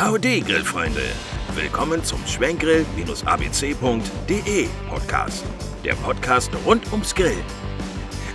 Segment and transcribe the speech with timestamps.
[0.00, 1.02] Howdy, Grillfreunde!
[1.56, 5.44] Willkommen zum Schwenkgrill-abc.de Podcast.
[5.82, 7.42] Der Podcast rund ums Grillen.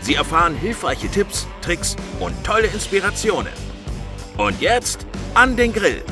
[0.02, 3.54] Sie erfahren hilfreiche Tipps, Tricks und tolle Inspirationen.
[4.38, 6.04] Und jetzt an den Grill!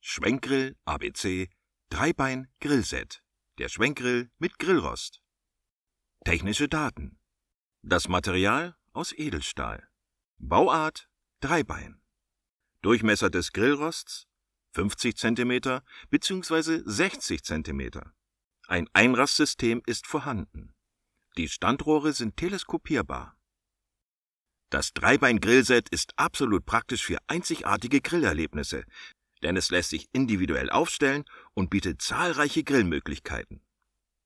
[0.00, 1.50] Schwenkgrill ABC
[1.90, 3.22] Dreibein Grillset.
[3.58, 5.20] Der Schwenkgrill mit Grillrost.
[6.24, 7.18] Technische Daten.
[7.82, 9.86] Das Material aus Edelstahl.
[10.38, 11.10] Bauart
[11.46, 12.00] Dreibein.
[12.82, 14.26] Durchmesser des Grillrosts
[14.72, 16.82] 50 cm bzw.
[16.84, 18.00] 60 cm.
[18.66, 20.74] Ein Einrastsystem ist vorhanden.
[21.36, 23.38] Die Standrohre sind teleskopierbar.
[24.70, 28.82] Das Dreibein-Grillset ist absolut praktisch für einzigartige Grillerlebnisse,
[29.44, 33.62] denn es lässt sich individuell aufstellen und bietet zahlreiche Grillmöglichkeiten.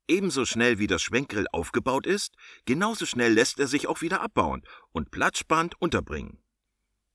[0.08, 4.62] Ebenso schnell wie das Schwenkgrill aufgebaut ist, genauso schnell lässt er sich auch wieder abbauen
[4.92, 6.42] und platzsparend unterbringen.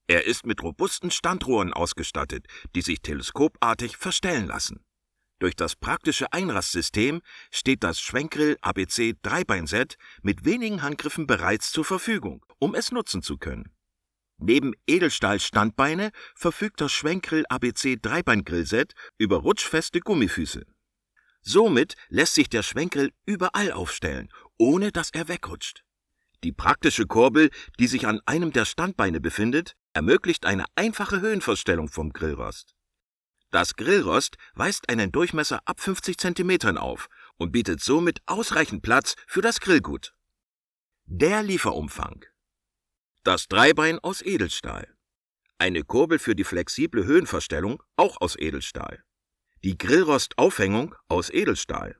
[0.07, 4.83] Er ist mit robusten Standrohren ausgestattet, die sich teleskopartig verstellen lassen.
[5.39, 7.21] Durch das praktische Einrastsystem
[7.51, 13.37] steht das Schwenkgrill ABC Dreibeinset mit wenigen Handgriffen bereits zur Verfügung, um es nutzen zu
[13.37, 13.71] können.
[14.37, 20.65] Neben Edelstahl-Standbeine verfügt das Schwenkgrill ABC Dreibein-Grillset über rutschfeste Gummifüße.
[21.41, 25.83] Somit lässt sich der Schwenkgrill überall aufstellen, ohne dass er wegrutscht.
[26.43, 32.11] Die praktische Kurbel, die sich an einem der Standbeine befindet, ermöglicht eine einfache Höhenverstellung vom
[32.11, 32.75] Grillrost.
[33.49, 37.07] Das Grillrost weist einen Durchmesser ab 50 cm auf
[37.37, 40.13] und bietet somit ausreichend Platz für das Grillgut.
[41.05, 42.25] Der Lieferumfang.
[43.23, 44.93] Das Dreibein aus Edelstahl.
[45.57, 49.01] Eine Kurbel für die flexible Höhenverstellung auch aus Edelstahl.
[49.63, 51.97] Die Grillrostaufhängung aus Edelstahl.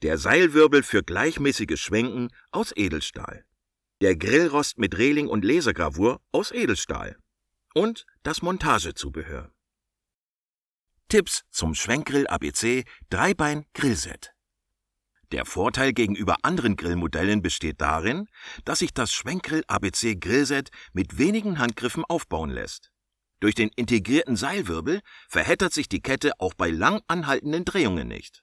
[0.00, 3.44] Der Seilwirbel für gleichmäßiges Schwenken aus Edelstahl.
[4.00, 7.18] Der Grillrost mit Reling und Lasergravur aus Edelstahl
[7.74, 9.52] und das Montagezubehör.
[11.08, 14.32] Tipps zum Schwenkgrill ABC Dreibein Grillset.
[15.32, 18.28] Der Vorteil gegenüber anderen Grillmodellen besteht darin,
[18.64, 22.90] dass sich das Schwenkgrill ABC Grillset mit wenigen Handgriffen aufbauen lässt.
[23.40, 28.42] Durch den integrierten Seilwirbel verheddert sich die Kette auch bei lang anhaltenden Drehungen nicht.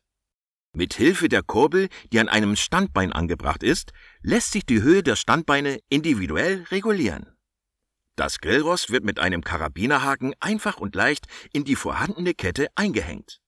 [0.74, 5.16] Mit Hilfe der Kurbel, die an einem Standbein angebracht ist, lässt sich die Höhe der
[5.16, 7.31] Standbeine individuell regulieren.
[8.22, 13.42] Das Grillrost wird mit einem Karabinerhaken einfach und leicht in die vorhandene Kette eingehängt.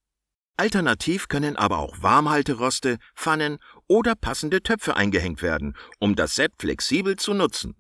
[0.58, 7.18] Alternativ können aber auch Warmhalteroste, Pfannen oder passende Töpfe eingehängt werden, um das Set flexibel
[7.18, 7.76] zu nutzen.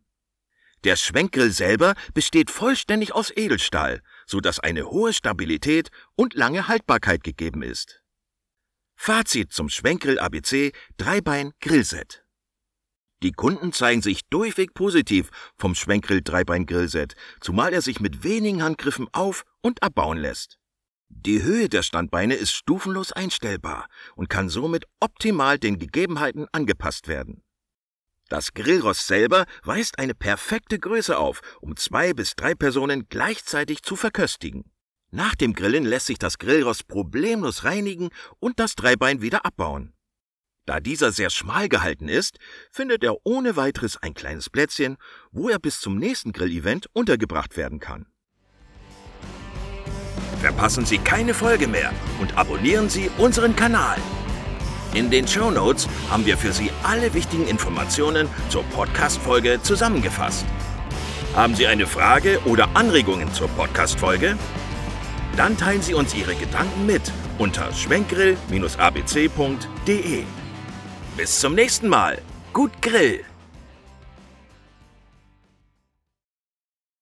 [0.83, 7.23] Der Schwenkgrill selber besteht vollständig aus Edelstahl, so dass eine hohe Stabilität und lange Haltbarkeit
[7.23, 8.03] gegeben ist.
[8.95, 12.22] Fazit zum Schwenkgrill ABC Dreibein Grillset.
[13.23, 18.61] Die Kunden zeigen sich durchweg positiv vom Schwenkgrill Dreibein Grillset, zumal er sich mit wenigen
[18.61, 20.59] Handgriffen auf- und abbauen lässt.
[21.07, 27.44] Die Höhe der Standbeine ist stufenlos einstellbar und kann somit optimal den Gegebenheiten angepasst werden.
[28.28, 33.95] Das Grillrost selber weist eine perfekte Größe auf, um zwei bis drei Personen gleichzeitig zu
[33.95, 34.69] verköstigen.
[35.11, 38.09] Nach dem Grillen lässt sich das Grillrost problemlos reinigen
[38.40, 39.94] und das Dreibein wieder abbauen.
[40.66, 42.38] Da dieser sehr schmal gehalten ist,
[42.72, 44.97] findet er ohne weiteres ein kleines Plätzchen,
[45.31, 48.06] wo er bis zum nächsten Grillevent untergebracht werden kann.
[50.40, 53.97] Verpassen Sie keine Folge mehr und abonnieren Sie unseren Kanal.
[54.94, 60.46] In den Show Notes haben wir für Sie alle wichtigen Informationen zur Podcast-Folge zusammengefasst.
[61.34, 64.38] Haben Sie eine Frage oder Anregungen zur Podcast-Folge?
[65.35, 67.02] Dann teilen Sie uns Ihre Gedanken mit
[67.40, 70.23] unter schwenkgrill-abc.de.
[71.16, 72.19] Bis zum nächsten Mal.
[72.53, 73.24] Gut Grill!